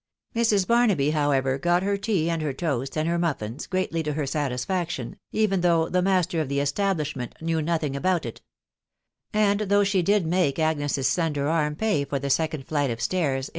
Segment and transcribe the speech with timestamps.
[0.35, 0.65] Mrs.
[0.65, 5.17] Barnaby, however, got her tea, and her toast, and her muffins, greatly to her satisfaction,
[5.31, 8.41] even though the master o£ the establishment knew nothing about it;
[9.31, 13.49] and though she did make Agnes's slender arm pay for the second flight o£ stairs,
[13.49, 13.49] in.